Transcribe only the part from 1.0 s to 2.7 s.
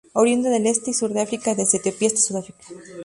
de África desde Etiopía hasta Sudáfrica.